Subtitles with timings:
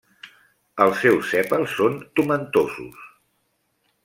[0.85, 3.09] Els seus sèpals són tomentosos.